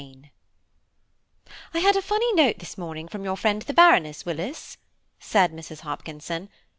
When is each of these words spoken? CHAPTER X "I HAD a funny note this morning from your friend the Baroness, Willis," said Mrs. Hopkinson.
CHAPTER 0.01 0.25
X 1.45 1.55
"I 1.75 1.77
HAD 1.81 1.95
a 1.97 2.01
funny 2.01 2.33
note 2.33 2.57
this 2.57 2.75
morning 2.75 3.07
from 3.07 3.23
your 3.23 3.37
friend 3.37 3.61
the 3.61 3.71
Baroness, 3.71 4.25
Willis," 4.25 4.77
said 5.19 5.51
Mrs. 5.53 5.81
Hopkinson. 5.81 6.49